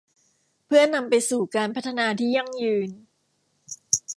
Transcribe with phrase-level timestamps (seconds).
[0.65, 2.89] เพื่อนำไปสู่การพัฒนาที่ยั่งยืน